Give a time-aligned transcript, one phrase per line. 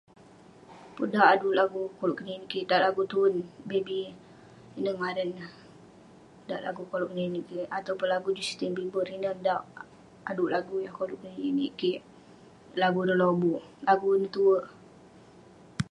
[0.95, 3.99] Pun dauwk aduk lagu koluk keninik kik..dauwk lagu tuern..baby
[4.79, 7.67] ineh ngaran neh..dauwk lagu koluk keninik kik..
[7.77, 9.07] atau peh lagu justin bieber.
[9.15, 9.65] ineh dauwk
[10.29, 14.67] aduk lagu yah koluk keninik kik..lagu ireh lobuk, lagu ineh tuwerk..